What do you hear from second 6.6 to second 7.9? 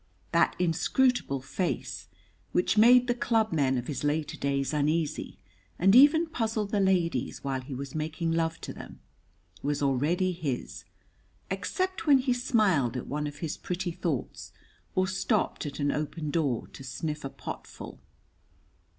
the ladies while he